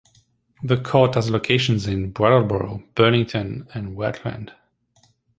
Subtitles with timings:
[0.63, 4.51] The court has locations in Brattleboro, Burlington, and Rutland.